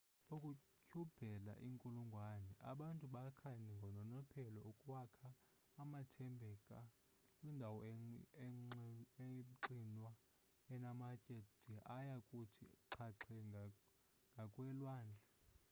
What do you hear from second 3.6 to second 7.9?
ngononophelo ukwakha amathambeka kwindawo